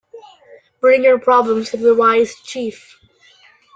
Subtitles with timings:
[0.79, 2.99] Bring your problems to the wise chief.